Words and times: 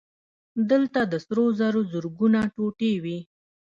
دلته 0.69 1.01
د 1.11 1.13
سرو 1.25 1.45
زرو 1.59 1.81
زرګونه 1.91 2.39
ټوټې 2.55 2.93
وې 3.03 3.19